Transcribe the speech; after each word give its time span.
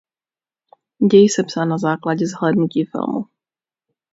Děj 1.11 1.29
sepsán 1.29 1.69
na 1.69 1.77
základě 1.77 2.27
zhlédnutí 2.27 2.85
filmu. 2.85 3.25